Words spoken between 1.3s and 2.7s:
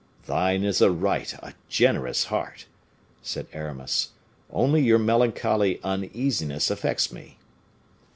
a generous heart,"